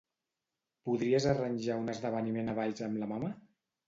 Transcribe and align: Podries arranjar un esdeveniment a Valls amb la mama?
Podries 0.89 1.27
arranjar 1.33 1.75
un 1.81 1.91
esdeveniment 1.93 2.49
a 2.55 2.57
Valls 2.61 2.81
amb 2.87 2.99
la 3.03 3.11
mama? 3.13 3.31